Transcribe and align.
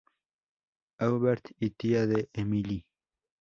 Aubert 0.97 1.51
y 1.59 1.69
tía 1.69 2.07
de 2.07 2.27
Emily. 2.33 2.83